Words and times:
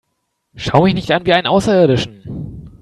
Schau 0.55 0.81
mich 0.85 0.95
nicht 0.95 1.11
an 1.11 1.27
wie 1.27 1.33
einen 1.33 1.45
Außerirdischen! 1.45 2.71